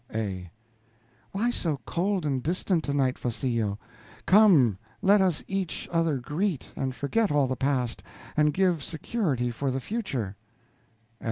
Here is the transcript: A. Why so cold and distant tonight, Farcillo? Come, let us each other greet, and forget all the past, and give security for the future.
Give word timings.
A. 0.15 0.49
Why 1.31 1.51
so 1.51 1.79
cold 1.85 2.25
and 2.25 2.41
distant 2.41 2.83
tonight, 2.83 3.19
Farcillo? 3.19 3.77
Come, 4.25 4.79
let 5.03 5.21
us 5.21 5.43
each 5.47 5.87
other 5.91 6.17
greet, 6.17 6.71
and 6.75 6.95
forget 6.95 7.31
all 7.31 7.45
the 7.45 7.55
past, 7.55 8.01
and 8.35 8.51
give 8.51 8.81
security 8.83 9.51
for 9.51 9.69
the 9.69 9.79
future. 9.79 10.35